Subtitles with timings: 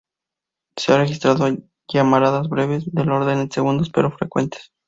[0.77, 1.45] Se han registrado
[1.87, 4.71] llamaradas breves —del orden de segundos— pero frecuentes.